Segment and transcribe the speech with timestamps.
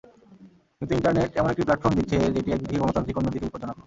[0.77, 3.79] কিন্তু ইন্টারনেট এমন একটি প্ল্যাটফর্ম দিচ্ছে, যেটি একদিকে গণতান্ত্রিক, অন্যদিকে বিপজ্জনকও।